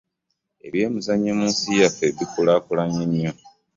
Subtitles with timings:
[0.65, 3.31] Eby'emizannyo mu nsi yaffe bikulaakulanye nnyo.